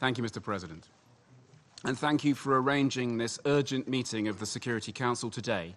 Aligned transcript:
Thank 0.00 0.16
you, 0.16 0.24
Mr. 0.24 0.42
President. 0.42 0.88
And 1.84 1.98
thank 1.98 2.24
you 2.24 2.34
for 2.34 2.58
arranging 2.58 3.18
this 3.18 3.38
urgent 3.44 3.86
meeting 3.86 4.28
of 4.28 4.40
the 4.40 4.46
Security 4.46 4.92
Council 4.92 5.28
today 5.28 5.74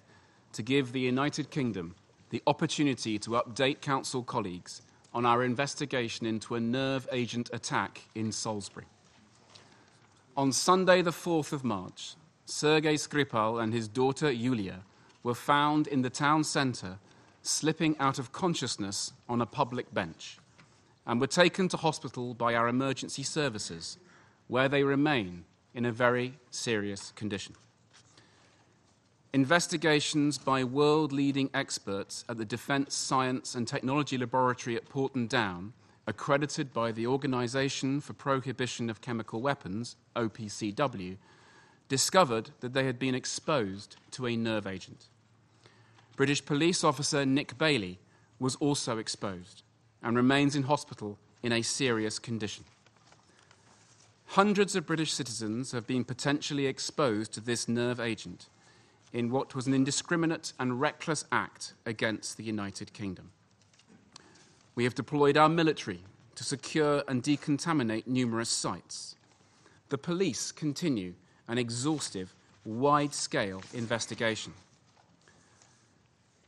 to 0.54 0.62
give 0.64 0.94
the 0.94 1.02
United 1.02 1.52
Kingdom 1.52 1.96
the 2.30 2.42
opportunity 2.48 3.20
to 3.20 3.32
update 3.32 3.82
Council 3.82 4.24
colleagues 4.24 4.82
on 5.14 5.26
our 5.26 5.44
investigation 5.44 6.26
into 6.26 6.56
a 6.56 6.60
nerve 6.62 7.06
agent 7.12 7.50
attack 7.52 8.02
in 8.16 8.32
Salisbury. 8.32 8.86
On 10.38 10.54
Sunday, 10.54 11.02
the 11.02 11.12
4th 11.12 11.52
of 11.52 11.66
March, 11.66 12.16
Sergei 12.46 12.96
Skripal 12.96 13.62
and 13.62 13.74
his 13.74 13.90
daughter 13.90 14.32
Yulia 14.32 14.84
were 15.22 15.36
found 15.36 15.88
in 15.88 16.02
the 16.02 16.10
town 16.10 16.46
centre 16.46 16.98
slipping 17.42 17.98
out 18.00 18.20
of 18.20 18.32
consciousness 18.32 19.12
on 19.28 19.42
a 19.42 19.46
public 19.46 19.94
bench 19.94 20.38
and 21.06 21.20
were 21.20 21.28
taken 21.28 21.68
to 21.68 21.76
hospital 21.78 22.34
by 22.34 22.56
our 22.56 22.70
emergency 22.70 23.24
services, 23.24 23.98
where 24.54 24.70
they 24.70 24.84
remain 24.84 25.44
in 25.74 25.84
a 25.84 25.92
very 25.92 26.32
serious 26.52 27.12
condition. 27.16 27.56
Investigations 29.34 30.38
by 30.38 30.64
world 30.64 31.12
leading 31.12 31.50
experts 31.56 32.24
at 32.30 32.38
the 32.38 32.46
Defence 32.46 32.94
Science 32.94 33.56
and 33.56 33.68
Technology 33.68 34.16
Laboratory 34.16 34.76
at 34.76 34.88
Porton 34.88 35.26
Down, 35.26 35.74
accredited 36.06 36.72
by 36.72 36.92
the 36.92 37.08
Organisation 37.08 38.00
for 38.00 38.14
Prohibition 38.14 38.92
of 38.92 39.02
Chemical 39.02 39.42
Weapons, 39.42 39.96
OPCW, 40.16 41.18
discovered 41.90 42.52
that 42.60 42.74
they 42.74 42.86
had 42.86 43.00
been 43.00 43.16
exposed 43.16 43.96
to 44.12 44.28
a 44.28 44.36
nerve 44.36 44.68
agent. 44.68 45.08
British 46.16 46.46
police 46.46 46.84
officer 46.84 47.26
Nick 47.26 47.58
Bailey 47.58 47.98
was 48.38 48.56
also 48.58 49.00
exposed 49.00 49.64
and 50.04 50.16
remains 50.16 50.56
in 50.56 50.62
hospital 50.62 51.18
in 51.42 51.52
a 51.52 51.64
serious 51.64 52.20
condition. 52.20 52.66
Hundreds 54.34 54.76
of 54.76 54.88
British 54.88 55.14
citizens 55.14 55.74
have 55.74 55.86
been 55.86 56.04
potentially 56.04 56.66
exposed 56.66 57.32
to 57.32 57.40
this 57.40 57.68
nerve 57.68 58.00
agent 58.00 58.50
in 59.12 59.30
what 59.30 59.54
was 59.54 59.68
an 59.68 59.76
indiscriminate 59.76 60.54
and 60.60 60.82
reckless 60.82 61.24
act 61.32 61.76
against 61.86 62.36
the 62.36 62.44
United 62.44 62.92
Kingdom. 62.94 63.30
We 64.74 64.86
have 64.86 64.96
deployed 64.96 65.38
our 65.38 65.50
military 65.50 66.00
to 66.34 66.44
secure 66.44 67.04
and 67.08 67.22
decontaminate 67.22 68.08
numerous 68.08 68.50
sites. 68.50 69.16
The 69.90 70.00
police 70.00 70.52
continue 70.52 71.14
an 71.48 71.60
exhaustive, 71.60 72.34
wide 72.66 73.14
scale 73.14 73.62
investigation. 73.76 74.54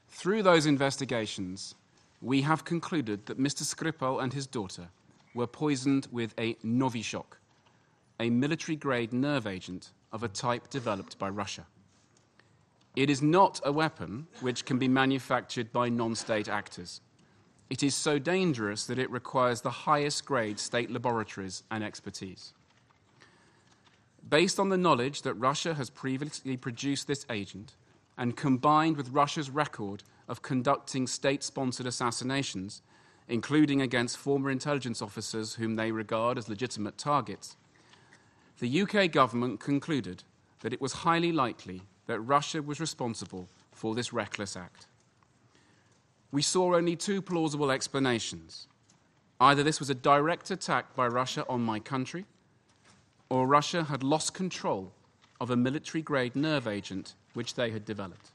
Through 0.10 0.42
those 0.42 0.66
investigations, 0.66 1.76
we 2.20 2.42
have 2.42 2.66
concluded 2.66 3.28
that 3.28 3.40
Mr. 3.40 3.62
Skripal 3.62 4.24
and 4.24 4.34
his 4.34 4.48
daughter 4.48 4.88
were 5.36 5.46
poisoned 5.46 6.08
with 6.12 6.34
a 6.40 6.56
Novichok, 6.66 7.38
a 8.20 8.30
military 8.30 8.76
grade 8.76 9.14
nerve 9.14 9.46
agent 9.46 9.92
of 10.12 10.24
a 10.24 10.28
type 10.28 10.70
developed 10.70 11.18
by 11.20 11.30
Russia. 11.30 11.66
It 12.96 13.10
is 13.10 13.22
not 13.22 13.60
a 13.66 13.72
weapon 13.72 14.28
which 14.40 14.64
can 14.64 14.80
be 14.80 14.88
manufactured 14.88 15.74
by 15.74 15.90
non 15.90 16.16
state 16.16 16.48
actors. 16.48 17.02
It 17.70 17.84
is 17.84 17.96
so 17.96 18.20
dangerous 18.20 18.86
that 18.86 19.00
it 19.00 19.10
requires 19.10 19.62
the 19.62 19.72
highest 19.72 20.26
grade 20.26 20.60
state 20.60 20.92
laboratories 20.92 21.64
and 21.72 21.84
expertise. 21.84 22.54
Based 24.28 24.60
on 24.60 24.70
the 24.70 24.78
knowledge 24.78 25.24
that 25.24 25.34
Russia 25.34 25.74
has 25.74 25.90
previously 25.90 26.58
produced 26.58 27.08
this 27.08 27.26
agent, 27.30 27.76
and 28.18 28.38
combined 28.38 28.98
with 28.98 29.10
Russia's 29.10 29.50
record 29.50 30.04
of 30.28 30.42
conducting 30.42 31.08
state 31.08 31.44
sponsored 31.44 31.86
assassinations, 31.86 32.82
including 33.28 33.82
against 33.82 34.18
former 34.18 34.50
intelligence 34.50 35.02
officers 35.02 35.56
whom 35.56 35.76
they 35.76 35.92
regard 35.92 36.38
as 36.38 36.50
legitimate 36.50 36.98
targets, 36.98 37.58
the 38.60 38.82
UK 38.82 39.12
government 39.12 39.60
concluded 39.60 40.24
that 40.62 40.74
it 40.74 40.82
was 40.82 40.94
highly 40.94 41.32
likely 41.32 41.82
that 42.08 42.20
Russia 42.20 42.62
was 42.62 42.80
responsible 42.80 43.50
for 43.72 43.96
this 43.96 44.14
reckless 44.14 44.56
act. 44.56 44.88
We 46.32 46.42
saw 46.42 46.76
only 46.76 46.96
two 46.96 47.22
plausible 47.22 47.72
explanations. 47.72 48.68
Either 49.40 49.64
this 49.64 49.80
was 49.80 49.90
a 49.90 49.96
direct 49.96 50.52
attack 50.52 50.96
by 50.96 51.08
Russia 51.08 51.46
on 51.50 51.62
my 51.62 51.80
country, 51.80 52.26
or 53.30 53.48
Russia 53.48 53.84
had 53.84 54.04
lost 54.04 54.34
control 54.34 54.92
of 55.42 55.50
a 55.50 55.56
military 55.56 56.02
grade 56.02 56.36
nerve 56.36 56.68
agent 56.68 57.16
which 57.34 57.56
they 57.56 57.72
had 57.72 57.86
developed. 57.86 58.32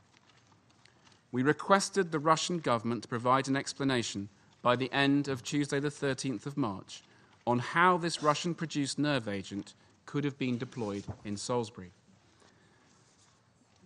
We 1.33 1.43
requested 1.43 2.11
the 2.11 2.19
Russian 2.19 2.59
government 2.59 3.03
to 3.03 3.09
provide 3.09 3.49
an 3.49 3.57
explanation 3.57 4.29
by 4.63 4.77
the 4.77 4.93
end 4.93 5.29
of 5.29 5.43
Tuesday, 5.43 5.81
the 5.81 5.89
13th 5.89 6.45
of 6.45 6.57
March, 6.57 7.03
on 7.47 7.59
how 7.59 7.97
this 7.97 8.23
Russian 8.23 8.55
produced 8.55 8.99
nerve 8.99 9.29
agent 9.29 9.75
could 10.11 10.25
have 10.25 10.39
been 10.39 10.59
deployed 10.59 11.05
in 11.25 11.37
Salisbury. 11.37 11.93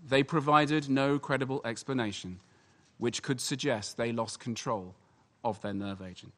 They 0.09 0.23
provided 0.23 0.89
no 0.89 1.19
credible 1.19 1.61
explanation 1.67 2.41
which 2.97 3.23
could 3.23 3.43
suggest 3.43 3.99
they 3.99 4.11
lost 4.11 4.41
control 4.41 4.95
of 5.45 5.61
their 5.61 5.75
nerve 5.75 6.01
agent. 6.01 6.33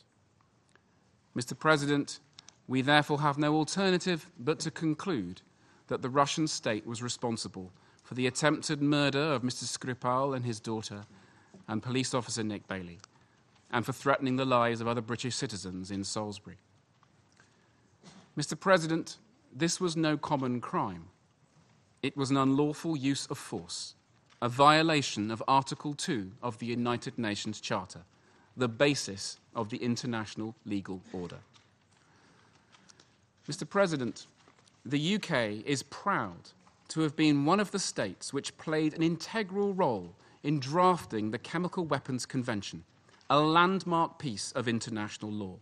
Mr. 1.36 1.56
President, 1.56 2.18
we 2.66 2.82
therefore 2.82 3.20
have 3.20 3.38
no 3.38 3.54
alternative 3.54 4.28
but 4.40 4.58
to 4.58 4.72
conclude 4.72 5.42
that 5.86 6.02
the 6.02 6.10
Russian 6.10 6.48
state 6.48 6.84
was 6.84 7.00
responsible 7.00 7.70
for 8.02 8.14
the 8.14 8.26
attempted 8.26 8.82
murder 8.82 9.22
of 9.34 9.42
Mr. 9.42 9.64
Skripal 9.64 10.34
and 10.34 10.44
his 10.44 10.58
daughter 10.58 11.04
and 11.68 11.80
police 11.80 12.12
officer 12.12 12.42
Nick 12.42 12.66
Bailey, 12.66 12.98
and 13.70 13.86
for 13.86 13.92
threatening 13.92 14.34
the 14.34 14.44
lives 14.44 14.80
of 14.80 14.88
other 14.88 15.00
British 15.00 15.36
citizens 15.36 15.92
in 15.92 16.02
Salisbury. 16.02 16.58
Mr. 18.36 18.58
President, 18.58 19.18
this 19.58 19.80
was 19.80 19.96
no 19.96 20.18
common 20.18 20.60
crime. 20.60 21.06
It 22.02 22.16
was 22.16 22.30
an 22.30 22.36
unlawful 22.36 22.94
use 22.96 23.26
of 23.26 23.38
force, 23.38 23.94
a 24.42 24.48
violation 24.50 25.30
of 25.30 25.42
Article 25.48 25.94
2 25.94 26.32
of 26.42 26.58
the 26.58 26.66
United 26.66 27.18
Nations 27.18 27.58
Charter, 27.60 28.02
the 28.54 28.68
basis 28.68 29.38
of 29.54 29.70
the 29.70 29.78
international 29.78 30.54
legal 30.66 31.00
order. 31.12 31.38
Mr. 33.48 33.68
President, 33.68 34.26
the 34.84 35.14
UK 35.14 35.64
is 35.64 35.82
proud 35.82 36.50
to 36.88 37.00
have 37.00 37.16
been 37.16 37.46
one 37.46 37.58
of 37.58 37.70
the 37.70 37.78
states 37.78 38.32
which 38.32 38.56
played 38.58 38.92
an 38.92 39.02
integral 39.02 39.72
role 39.72 40.14
in 40.42 40.60
drafting 40.60 41.30
the 41.30 41.38
Chemical 41.38 41.84
Weapons 41.86 42.26
Convention, 42.26 42.84
a 43.30 43.40
landmark 43.40 44.18
piece 44.18 44.52
of 44.52 44.68
international 44.68 45.30
law. 45.30 45.56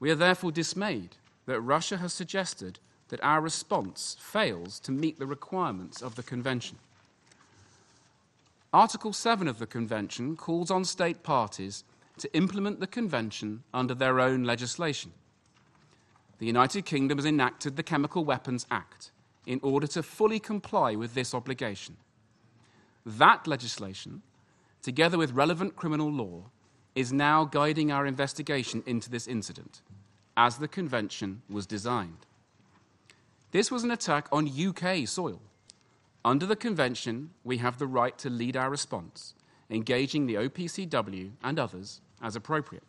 We 0.00 0.10
are 0.10 0.16
therefore 0.16 0.50
dismayed 0.50 1.16
that 1.46 1.60
Russia 1.60 1.96
has 1.98 2.12
suggested 2.12 2.78
that 3.08 3.22
our 3.22 3.40
response 3.40 4.16
fails 4.18 4.80
to 4.80 4.92
meet 4.92 5.18
the 5.18 5.26
requirements 5.26 6.00
of 6.00 6.14
the 6.14 6.22
Convention. 6.22 6.78
Article 8.72 9.12
7 9.12 9.46
of 9.48 9.58
the 9.58 9.66
Convention 9.66 10.34
calls 10.34 10.70
on 10.70 10.84
state 10.84 11.22
parties 11.22 11.84
to 12.18 12.34
implement 12.34 12.80
the 12.80 12.86
Convention 12.86 13.64
under 13.74 13.94
their 13.94 14.18
own 14.18 14.44
legislation. 14.44 15.12
The 16.38 16.46
United 16.46 16.86
Kingdom 16.86 17.18
has 17.18 17.26
enacted 17.26 17.76
the 17.76 17.82
Chemical 17.82 18.24
Weapons 18.24 18.66
Act 18.70 19.10
in 19.46 19.60
order 19.62 19.86
to 19.88 20.02
fully 20.02 20.38
comply 20.38 20.94
with 20.94 21.14
this 21.14 21.34
obligation. 21.34 21.96
That 23.04 23.46
legislation, 23.46 24.22
together 24.80 25.18
with 25.18 25.32
relevant 25.32 25.76
criminal 25.76 26.10
law, 26.10 26.44
is 26.94 27.12
now 27.12 27.44
guiding 27.44 27.90
our 27.90 28.06
investigation 28.06 28.82
into 28.86 29.10
this 29.10 29.26
incident, 29.26 29.82
as 30.36 30.58
the 30.58 30.68
Convention 30.68 31.42
was 31.48 31.66
designed. 31.66 32.26
This 33.50 33.70
was 33.70 33.84
an 33.84 33.90
attack 33.90 34.28
on 34.32 34.48
UK 34.48 35.06
soil. 35.06 35.40
Under 36.24 36.46
the 36.46 36.56
Convention, 36.56 37.30
we 37.44 37.58
have 37.58 37.78
the 37.78 37.86
right 37.86 38.16
to 38.18 38.30
lead 38.30 38.56
our 38.56 38.70
response, 38.70 39.34
engaging 39.68 40.26
the 40.26 40.36
OPCW 40.36 41.32
and 41.42 41.58
others 41.58 42.00
as 42.22 42.36
appropriate. 42.36 42.84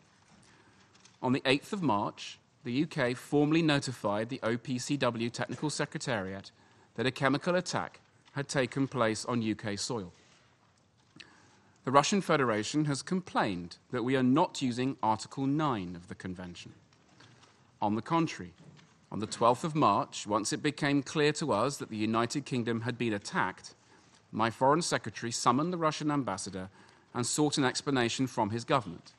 On 1.22 1.32
the 1.32 1.40
8th 1.40 1.72
of 1.72 1.82
March, 1.82 2.38
the 2.64 2.84
UK 2.84 3.16
formally 3.16 3.62
notified 3.62 4.28
the 4.28 4.38
OPCW 4.38 5.30
Technical 5.30 5.68
Secretariat 5.68 6.50
that 6.94 7.06
a 7.06 7.10
chemical 7.10 7.54
attack 7.54 8.00
had 8.32 8.48
taken 8.48 8.88
place 8.88 9.24
on 9.24 9.42
UK 9.42 9.78
soil. 9.78 10.12
The 11.84 11.90
Russian 11.90 12.22
Federation 12.22 12.86
has 12.86 13.02
complained 13.02 13.76
that 13.90 14.04
we 14.04 14.16
are 14.16 14.22
not 14.22 14.62
using 14.62 14.96
Article 15.02 15.46
9 15.46 15.94
of 15.94 16.08
the 16.08 16.14
Convention. 16.14 16.72
On 17.84 17.96
the 17.96 18.00
contrary, 18.00 18.54
on 19.12 19.18
the 19.18 19.26
12th 19.26 19.62
of 19.62 19.74
March, 19.74 20.26
once 20.26 20.54
it 20.54 20.62
became 20.62 21.02
clear 21.02 21.32
to 21.32 21.52
us 21.52 21.76
that 21.76 21.90
the 21.90 21.98
United 21.98 22.46
Kingdom 22.46 22.80
had 22.80 22.96
been 22.96 23.12
attacked, 23.12 23.74
my 24.32 24.48
Foreign 24.48 24.80
Secretary 24.80 25.30
summoned 25.30 25.70
the 25.70 25.76
Russian 25.76 26.10
ambassador 26.10 26.70
and 27.12 27.26
sought 27.26 27.58
an 27.58 27.64
explanation 27.64 28.26
from 28.26 28.48
his 28.48 28.64
government. 28.64 29.12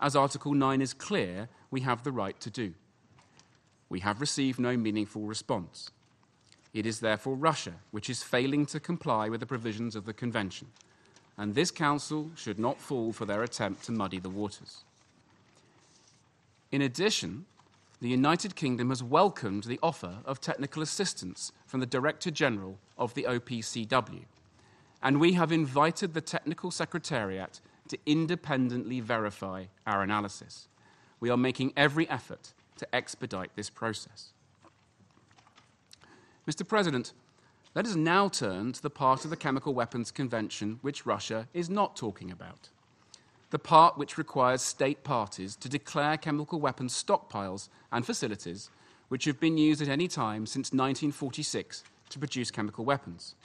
As 0.00 0.14
Article 0.14 0.54
9 0.54 0.80
is 0.80 0.94
clear, 0.94 1.48
we 1.72 1.80
have 1.80 2.04
the 2.04 2.12
right 2.12 2.38
to 2.38 2.50
do. 2.50 2.74
We 3.88 3.98
have 3.98 4.20
received 4.20 4.60
no 4.60 4.76
meaningful 4.76 5.22
response. 5.22 5.90
It 6.72 6.86
is 6.86 7.00
therefore 7.00 7.34
Russia 7.34 7.74
which 7.90 8.08
is 8.08 8.22
failing 8.22 8.64
to 8.66 8.78
comply 8.78 9.28
with 9.28 9.40
the 9.40 9.46
provisions 9.46 9.96
of 9.96 10.06
the 10.06 10.14
Convention, 10.14 10.68
and 11.36 11.56
this 11.56 11.72
Council 11.72 12.30
should 12.36 12.60
not 12.60 12.80
fall 12.80 13.12
for 13.12 13.24
their 13.24 13.42
attempt 13.42 13.82
to 13.86 13.90
muddy 13.90 14.20
the 14.20 14.30
waters. 14.30 14.84
In 16.70 16.80
addition, 16.80 17.46
the 18.04 18.10
United 18.10 18.54
Kingdom 18.54 18.90
has 18.90 19.02
welcomed 19.02 19.64
the 19.64 19.80
offer 19.82 20.18
of 20.26 20.38
technical 20.38 20.82
assistance 20.82 21.52
from 21.64 21.80
the 21.80 21.86
Director 21.86 22.30
General 22.30 22.78
of 22.98 23.14
the 23.14 23.22
OPCW, 23.22 24.26
and 25.02 25.18
we 25.18 25.32
have 25.32 25.50
invited 25.50 26.12
the 26.12 26.20
Technical 26.20 26.70
Secretariat 26.70 27.62
to 27.88 27.98
independently 28.04 29.00
verify 29.00 29.64
our 29.86 30.02
analysis. 30.02 30.68
We 31.18 31.30
are 31.30 31.38
making 31.38 31.72
every 31.78 32.06
effort 32.10 32.52
to 32.76 32.94
expedite 32.94 33.56
this 33.56 33.70
process. 33.70 34.34
Mr. 36.46 36.68
President, 36.68 37.14
let 37.74 37.86
us 37.86 37.94
now 37.94 38.28
turn 38.28 38.74
to 38.74 38.82
the 38.82 38.90
part 38.90 39.24
of 39.24 39.30
the 39.30 39.36
Chemical 39.38 39.72
Weapons 39.72 40.10
Convention 40.10 40.78
which 40.82 41.06
Russia 41.06 41.48
is 41.54 41.70
not 41.70 41.96
talking 41.96 42.30
about. 42.30 42.68
The 43.54 43.60
part 43.60 43.96
which 43.96 44.18
requires 44.18 44.62
state 44.62 45.04
parties 45.04 45.54
to 45.54 45.68
declare 45.68 46.16
chemical 46.16 46.58
weapons 46.58 46.92
stockpiles 46.92 47.68
and 47.92 48.04
facilities 48.04 48.68
which 49.06 49.26
have 49.26 49.38
been 49.38 49.56
used 49.56 49.80
at 49.80 49.86
any 49.86 50.08
time 50.08 50.44
since 50.44 50.72
1946 50.72 51.84
to 52.08 52.18
produce 52.18 52.50
chemical 52.50 52.84
weapons. 52.84 53.36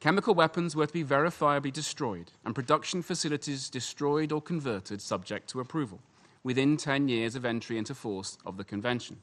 Chemical 0.00 0.34
weapons 0.34 0.76
were 0.76 0.86
to 0.86 0.92
be 0.92 1.02
verifiably 1.02 1.72
destroyed, 1.72 2.30
and 2.44 2.54
production 2.54 3.00
facilities 3.00 3.70
destroyed 3.70 4.32
or 4.32 4.42
converted 4.42 5.00
subject 5.00 5.48
to 5.48 5.60
approval 5.60 6.00
within 6.44 6.76
10 6.76 7.08
years 7.08 7.34
of 7.34 7.46
entry 7.46 7.78
into 7.78 7.94
force 7.94 8.36
of 8.44 8.58
the 8.58 8.64
Convention. 8.64 9.16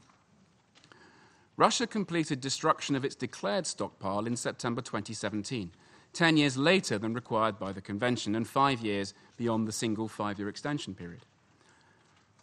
Russia 1.55 1.85
completed 1.85 2.41
destruction 2.41 2.95
of 2.95 3.05
its 3.05 3.13
declared 3.13 3.67
stockpile 3.67 4.25
in 4.25 4.37
September 4.37 4.81
2017, 4.81 5.69
10 6.13 6.37
years 6.37 6.57
later 6.57 6.97
than 6.97 7.13
required 7.13 7.59
by 7.59 7.71
the 7.71 7.81
Convention, 7.81 8.35
and 8.35 8.47
five 8.47 8.81
years 8.81 9.13
beyond 9.37 9.67
the 9.67 9.71
single 9.71 10.07
five 10.07 10.39
year 10.39 10.49
extension 10.49 10.93
period. 10.93 11.25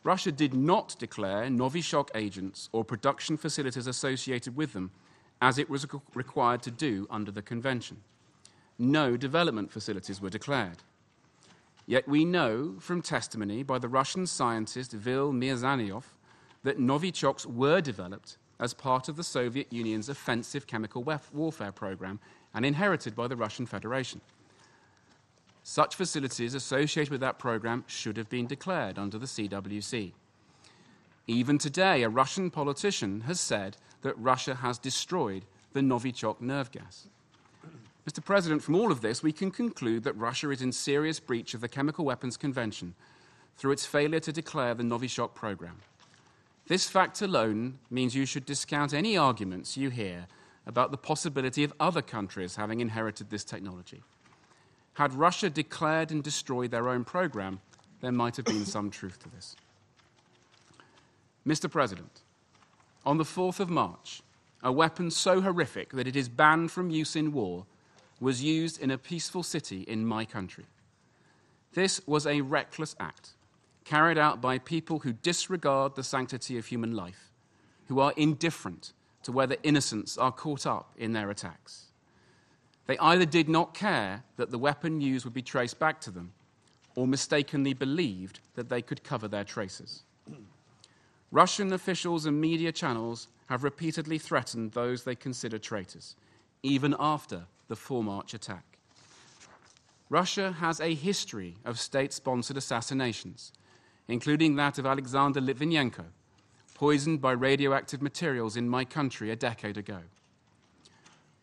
Russia 0.03 0.33
did 0.33 0.55
not 0.55 0.97
declare 0.99 1.45
Novichok 1.45 2.09
agents 2.15 2.69
or 2.73 2.85
production 2.85 3.37
facilities 3.37 3.87
associated 3.87 4.57
with 4.57 4.73
them 4.73 4.91
as 5.43 5.59
it 5.59 5.71
was 5.71 5.87
required 6.15 6.63
to 6.63 6.71
do 6.71 7.07
under 7.11 7.31
the 7.31 7.43
Convention 7.43 7.99
no 8.81 9.15
development 9.17 9.71
facilities 9.71 10.21
were 10.21 10.31
declared. 10.31 10.79
Yet 11.87 12.09
we 12.09 12.25
know 12.25 12.77
from 12.79 13.03
testimony 13.03 13.63
by 13.63 13.79
the 13.79 13.89
Russian 13.89 14.27
scientist 14.27 14.93
Vil 14.93 15.33
Mirzayanov 15.33 16.05
that 16.63 16.79
Novichoks 16.79 17.45
were 17.45 17.81
developed 17.81 18.39
as 18.59 18.75
part 18.75 19.09
of 19.09 19.17
the 19.17 19.25
Soviet 19.25 19.73
Union's 19.73 20.09
offensive 20.09 20.67
chemical 20.67 21.05
warfare 21.33 21.73
program 21.73 22.21
and 22.55 22.65
inherited 22.65 23.15
by 23.15 23.29
the 23.29 23.37
Russian 23.37 23.67
Federation. 23.67 24.21
Such 25.63 25.95
facilities 25.95 26.55
associated 26.55 27.11
with 27.11 27.21
that 27.21 27.39
program 27.39 27.85
should 27.87 28.17
have 28.17 28.29
been 28.29 28.47
declared 28.47 28.99
under 28.99 29.19
the 29.19 29.27
CWC. 29.27 30.13
Even 31.27 31.59
today, 31.59 32.03
a 32.03 32.09
Russian 32.09 32.51
politician 32.51 33.23
has 33.23 33.39
said 33.39 33.77
that 34.03 34.19
Russia 34.19 34.57
has 34.57 34.79
destroyed 34.79 35.45
the 35.73 35.81
Novichok 35.81 36.41
nerve 36.41 36.73
gas. 36.73 37.07
Mr. 38.09 38.25
President, 38.25 38.63
from 38.63 38.75
all 38.75 38.91
of 38.91 39.03
this, 39.03 39.23
we 39.23 39.31
can 39.31 39.51
conclude 39.51 40.03
that 40.03 40.17
Russia 40.17 40.51
is 40.51 40.63
in 40.63 40.73
serious 40.73 41.21
breach 41.21 41.55
of 41.55 41.61
the 41.61 41.69
Chemical 41.69 42.05
Weapons 42.05 42.37
Convention 42.37 42.95
through 43.57 43.73
its 43.73 43.87
failure 43.87 44.21
to 44.21 44.33
declare 44.33 44.75
the 44.75 44.83
Novichok 44.83 45.35
program. 45.35 45.77
This 46.67 46.89
fact 46.89 47.21
alone 47.21 47.79
means 47.91 48.15
you 48.15 48.27
should 48.27 48.47
discount 48.47 48.95
any 48.95 49.17
arguments 49.17 49.77
you 49.77 49.91
hear 49.91 50.27
about 50.67 50.91
the 50.91 50.97
possibility 50.97 51.65
of 51.65 51.73
other 51.81 52.03
countries 52.03 52.57
having 52.57 52.81
inherited 52.81 53.31
this 53.31 53.45
technology. 53.45 54.03
Had 54.95 55.15
Russia 55.15 55.49
declared 55.49 56.11
and 56.11 56.23
destroyed 56.23 56.71
their 56.71 56.89
own 56.89 57.05
program, 57.05 57.61
there 58.01 58.13
might 58.13 58.37
have 58.37 58.45
been 58.45 58.67
some 58.67 58.91
truth 58.91 59.19
to 59.21 59.31
this. 59.31 59.57
Mr. 61.47 61.71
President, 61.71 62.21
on 63.05 63.17
the 63.17 63.25
4th 63.25 63.61
of 63.61 63.71
March, 63.71 64.23
a 64.63 64.71
weapon 64.71 65.11
so 65.11 65.41
horrific 65.41 65.93
that 65.93 66.07
it 66.07 66.17
is 66.17 66.29
banned 66.29 66.71
from 66.71 66.91
use 66.91 67.17
in 67.17 67.33
war 67.33 67.65
was 68.21 68.43
used 68.43 68.81
in 68.81 68.91
a 68.91 68.99
peaceful 68.99 69.43
city 69.43 69.83
in 69.83 70.05
my 70.05 70.25
country. 70.25 70.67
This 71.73 72.01
was 72.07 72.27
a 72.27 72.43
reckless 72.43 72.95
act 73.01 73.31
carried 73.85 74.19
out 74.19 74.41
by 74.41 74.59
people 74.59 75.01
who 75.01 75.13
disregard 75.13 75.95
the 75.95 76.05
sanctity 76.05 76.59
of 76.59 76.67
human 76.67 76.95
life, 76.95 77.33
who 77.89 77.99
are 77.99 78.13
indifferent 78.17 78.93
to 79.23 79.33
whether 79.33 79.57
innocents 79.63 80.17
are 80.17 80.33
caught 80.33 80.67
up 80.67 80.93
in 80.97 81.13
their 81.13 81.31
attacks. 81.31 81.87
They 82.87 82.99
either 82.99 83.25
did 83.25 83.49
not 83.49 83.75
care 83.75 84.25
that 84.37 84.51
the 84.51 84.59
weapon 84.59 85.01
used 85.01 85.25
would 85.25 85.35
be 85.35 85.43
traced 85.43 85.79
back 85.79 86.01
to 86.03 86.11
them, 86.11 86.33
or 86.97 87.07
mistakenly 87.07 87.73
believed 87.73 88.41
that 88.55 88.69
they 88.69 88.83
could 88.83 89.05
cover 89.05 89.29
their 89.29 89.45
traces. 89.45 90.03
Russian 91.31 91.73
officials 91.73 92.27
and 92.27 92.41
media 92.41 92.73
channels 92.73 93.29
have 93.47 93.63
repeatedly 93.63 94.19
threatened 94.19 94.73
those 94.73 95.05
they 95.05 95.15
consider 95.15 95.59
traitors, 95.59 96.17
even 96.63 96.97
after 96.99 97.45
the 97.69 97.77
4 97.77 98.03
March 98.03 98.35
attack. 98.35 98.65
Russia 100.09 100.53
has 100.59 100.81
a 100.81 100.95
history 100.95 101.57
of 101.65 101.79
state 101.79 102.13
sponsored 102.13 102.57
assassinations, 102.57 103.53
including 104.09 104.57
that 104.57 104.79
of 104.79 104.87
Alexander 104.87 105.41
Litvinenko, 105.41 106.07
poisoned 106.81 107.21
by 107.21 107.31
radioactive 107.31 108.01
materials 108.01 108.57
in 108.57 108.67
my 108.67 108.87
country 108.87 109.31
a 109.31 109.37
decade 109.37 109.77
ago. 109.77 109.99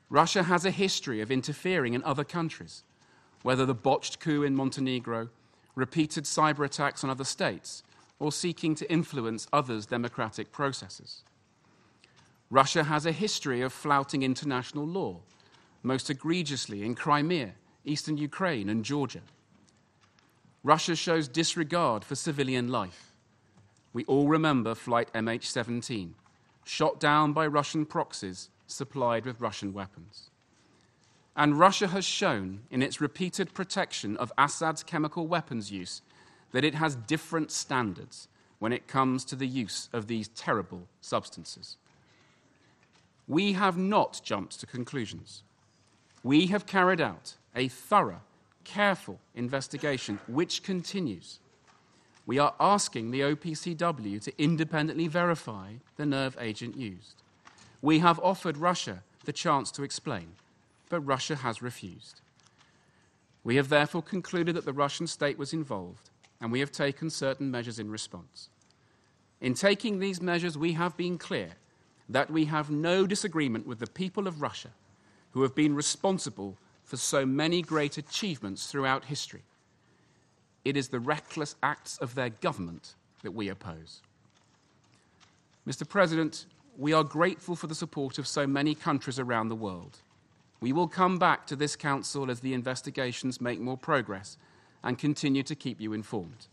Russia 0.09 0.41
has 0.41 0.65
a 0.65 0.71
history 0.71 1.21
of 1.21 1.29
interfering 1.29 1.93
in 1.93 2.03
other 2.03 2.23
countries, 2.23 2.83
whether 3.43 3.63
the 3.63 3.75
botched 3.75 4.19
coup 4.19 4.41
in 4.41 4.55
Montenegro, 4.55 5.29
repeated 5.75 6.23
cyber 6.23 6.65
attacks 6.65 7.03
on 7.03 7.11
other 7.11 7.23
states, 7.23 7.83
or 8.17 8.31
seeking 8.31 8.73
to 8.73 8.91
influence 8.91 9.47
others' 9.53 9.85
democratic 9.85 10.51
processes. 10.51 11.21
Russia 12.49 12.85
has 12.85 13.05
a 13.05 13.11
history 13.11 13.61
of 13.61 13.71
flouting 13.71 14.23
international 14.23 14.87
law 14.87 15.19
most 15.83 16.09
egregiously 16.09 16.83
in 16.83 16.95
Crimea, 16.95 17.51
eastern 17.85 18.17
Ukraine, 18.17 18.69
and 18.69 18.83
Georgia. 18.83 19.21
Russia 20.63 20.95
shows 20.95 21.27
disregard 21.27 22.03
for 22.03 22.15
civilian 22.15 22.69
life. 22.69 23.06
We 23.97 24.05
all 24.05 24.27
remember 24.27 24.75
Flight 24.75 25.11
MH17, 25.13 26.11
shot 26.63 26.99
down 26.99 27.33
by 27.33 27.47
Russian 27.47 27.83
proxies 27.83 28.51
supplied 28.67 29.25
with 29.25 29.41
Russian 29.41 29.73
weapons. 29.73 30.29
And 31.35 31.57
Russia 31.57 31.87
has 31.87 32.05
shown 32.05 32.59
in 32.69 32.83
its 32.83 33.01
repeated 33.01 33.55
protection 33.55 34.15
of 34.17 34.31
Assad's 34.37 34.83
chemical 34.83 35.25
weapons 35.25 35.71
use 35.71 36.03
that 36.51 36.63
it 36.63 36.75
has 36.75 36.95
different 36.95 37.49
standards 37.49 38.27
when 38.59 38.71
it 38.71 38.87
comes 38.87 39.25
to 39.25 39.35
the 39.35 39.47
use 39.47 39.89
of 39.91 40.05
these 40.05 40.27
terrible 40.27 40.83
substances. 41.01 41.77
We 43.27 43.53
have 43.53 43.79
not 43.79 44.21
jumped 44.23 44.59
to 44.59 44.67
conclusions 44.67 45.41
we 46.21 46.45
have 46.45 46.67
carried 46.67 47.01
out 47.01 47.33
a 47.55 47.67
thorough, 47.67 48.21
careful 48.63 49.19
investigation 49.33 50.19
which 50.27 50.61
continues. 50.61 51.39
We 52.27 52.39
are 52.39 52.53
asking 52.59 53.11
the 53.11 53.21
OPCW 53.21 54.21
to 54.21 54.33
independently 54.37 55.07
verify 55.07 55.75
the 55.95 56.05
nerve 56.05 56.37
agent 56.41 56.75
used. 56.75 57.23
We 57.81 57.99
have 57.99 58.19
offered 58.19 58.57
Russia 58.57 59.01
the 59.23 59.31
chance 59.31 59.71
to 59.71 59.83
explain, 59.83 60.33
but 60.89 60.99
Russia 60.99 61.37
has 61.37 61.61
refused. 61.61 62.19
We 63.45 63.55
have 63.55 63.69
therefore 63.69 64.01
concluded 64.01 64.57
that 64.57 64.65
the 64.65 64.73
Russian 64.73 65.07
state 65.07 65.37
was 65.37 65.53
involved, 65.53 66.09
and 66.41 66.51
we 66.51 66.59
have 66.59 66.71
taken 66.71 67.09
certain 67.09 67.49
measures 67.49 67.79
in 67.79 67.89
response. 67.89 68.49
In 69.39 69.53
taking 69.53 69.99
these 69.99 70.21
measures, 70.21 70.57
we 70.57 70.73
have 70.73 70.97
been 70.97 71.17
clear 71.17 71.51
that 72.09 72.29
we 72.29 72.43
have 72.45 72.69
no 72.69 73.07
disagreement 73.07 73.65
with 73.65 73.79
the 73.79 73.87
people 73.87 74.27
of 74.27 74.41
Russia 74.41 74.71
who 75.31 75.43
have 75.43 75.55
been 75.55 75.75
responsible 75.75 76.57
for 76.83 76.97
so 76.97 77.25
many 77.25 77.61
great 77.61 77.97
achievements 77.97 78.67
throughout 78.67 79.05
history. 79.05 79.43
It 80.67 80.75
is 80.75 80.89
the 80.89 80.99
reckless 80.99 81.55
acts 81.63 81.97
of 81.99 82.13
their 82.13 82.27
government 82.27 82.95
that 83.23 83.31
we 83.31 83.47
oppose. 83.47 84.01
Mr. 85.65 85.87
President, 85.87 86.45
we 86.77 86.91
are 86.91 87.05
grateful 87.05 87.55
for 87.55 87.67
the 87.67 87.73
support 87.73 88.17
of 88.17 88.27
so 88.27 88.45
many 88.45 88.75
countries 88.75 89.17
around 89.17 89.47
the 89.47 89.55
world. 89.55 89.99
We 90.59 90.73
will 90.73 90.89
come 90.89 91.17
back 91.19 91.47
to 91.47 91.55
this 91.55 91.77
Council 91.77 92.29
as 92.29 92.41
the 92.41 92.53
investigations 92.53 93.39
make 93.39 93.61
more 93.61 93.77
progress 93.77 94.35
and 94.83 94.99
continue 94.99 95.41
to 95.43 95.55
keep 95.55 95.79
you 95.79 95.93
informed. 95.93 96.47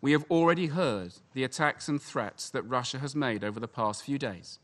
We 0.00 0.12
have 0.12 0.24
already 0.30 0.68
heard 0.68 1.14
the 1.34 1.42
attacks 1.42 1.88
and 1.88 2.00
threats 2.00 2.48
that 2.50 2.62
Russia 2.62 3.00
has 3.00 3.16
made 3.16 3.42
over 3.42 3.58
the 3.58 3.66
past 3.66 4.04
few 4.04 4.18
days. 4.18 4.60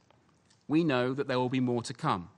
We 0.68 0.84
know 0.84 1.14
that 1.14 1.26
there 1.26 1.40
will 1.40 1.48
be 1.48 1.58
more 1.58 1.82
to 1.82 1.92
come. 1.92 2.28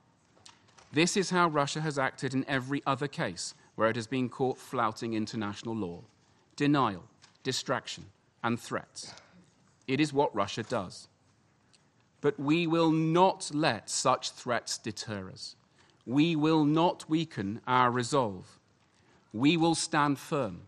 This 0.91 1.15
is 1.15 1.29
how 1.29 1.49
Russia 1.49 1.81
has 1.81 1.99
acted 1.99 2.33
in 2.33 2.45
every 2.47 2.81
other 2.87 3.07
case 3.07 3.53
where 3.79 3.89
it 3.89 3.95
has 3.95 4.07
been 4.07 4.27
caught 4.27 4.57
flouting 4.57 5.13
international 5.13 5.73
law 5.73 6.01
denial, 6.57 7.05
distraction, 7.43 8.03
and 8.43 8.59
threats. 8.59 9.13
It 9.87 10.01
is 10.01 10.11
what 10.11 10.35
Russia 10.35 10.63
does. 10.63 11.07
But 12.19 12.37
we 12.37 12.67
will 12.67 12.91
not 12.91 13.51
let 13.53 13.89
such 13.89 14.31
threats 14.31 14.77
deter 14.77 15.29
us. 15.29 15.55
We 16.05 16.35
will 16.35 16.65
not 16.65 17.09
weaken 17.09 17.61
our 17.65 17.89
resolve. 17.89 18.59
We 19.31 19.55
will 19.55 19.75
stand 19.75 20.19
firm, 20.19 20.63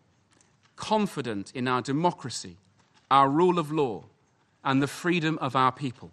confident 0.78 1.52
in 1.54 1.68
our 1.68 1.82
democracy, 1.82 2.56
our 3.12 3.28
rule 3.28 3.60
of 3.60 3.74
law, 3.74 4.06
and 4.64 4.82
the 4.82 4.88
freedom 4.88 5.38
of 5.42 5.54
our 5.54 5.74
people. 5.74 6.12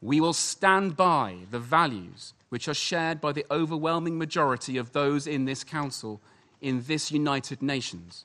We 0.00 0.20
will 0.20 0.32
stand 0.32 0.96
by 0.96 1.38
the 1.50 1.58
values 1.58 2.34
which 2.48 2.68
are 2.68 2.74
shared 2.74 3.20
by 3.20 3.32
the 3.32 3.44
overwhelming 3.50 4.18
majority 4.18 4.76
of 4.76 4.92
those 4.92 5.26
in 5.26 5.44
this 5.44 5.64
Council, 5.64 6.20
in 6.60 6.82
this 6.86 7.12
United 7.12 7.62
Nations. 7.62 8.24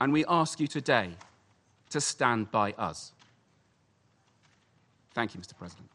And 0.00 0.12
we 0.12 0.24
ask 0.26 0.60
you 0.60 0.66
today 0.66 1.10
to 1.90 2.00
stand 2.00 2.50
by 2.50 2.72
us. 2.72 3.12
Thank 5.14 5.34
you, 5.34 5.40
Mr. 5.40 5.56
President. 5.56 5.88